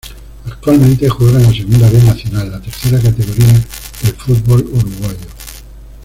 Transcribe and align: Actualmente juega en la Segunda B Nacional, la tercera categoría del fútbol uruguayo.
Actualmente 0.47 1.07
juega 1.09 1.37
en 1.39 1.43
la 1.43 1.53
Segunda 1.53 1.87
B 1.91 2.01
Nacional, 2.01 2.49
la 2.49 2.59
tercera 2.59 2.97
categoría 2.99 3.53
del 4.01 4.15
fútbol 4.15 4.61
uruguayo. 4.73 5.27